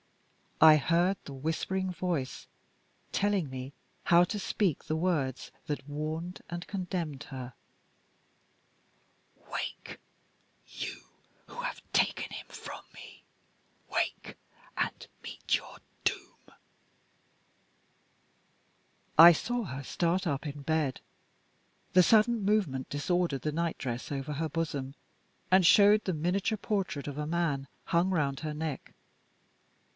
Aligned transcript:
I 0.59 0.77
heard 0.77 1.17
the 1.25 1.33
whispering 1.33 1.91
voice 1.91 2.47
telling 3.11 3.49
me 3.49 3.73
how 4.05 4.23
to 4.25 4.39
speak 4.39 4.83
the 4.83 4.95
words 4.95 5.51
that 5.65 5.87
warned 5.87 6.41
and 6.49 6.65
condemned 6.67 7.23
her: 7.25 7.53
"Wake! 9.51 9.99
you 10.67 11.01
who 11.47 11.61
have 11.61 11.81
taken 11.93 12.31
him 12.31 12.45
from 12.47 12.81
me! 12.93 13.23
Wake! 13.91 14.37
and 14.75 15.07
meet 15.23 15.55
your 15.55 15.77
doom." 16.03 16.51
I 19.19 19.31
saw 19.31 19.63
her 19.65 19.83
start 19.83 20.25
up 20.27 20.45
in 20.47 20.61
bed. 20.61 21.01
The 21.93 22.03
sudden 22.03 22.43
movement 22.43 22.89
disordered 22.89 23.41
the 23.43 23.51
nightdress 23.51 24.11
over 24.11 24.33
her 24.33 24.49
bosom 24.49 24.95
and 25.51 25.65
showed 25.65 26.05
the 26.05 26.13
miniature 26.13 26.57
portrait 26.57 27.07
of 27.07 27.19
a 27.19 27.27
man, 27.27 27.67
hung 27.85 28.09
round 28.11 28.39
her 28.41 28.53
neck. 28.53 28.93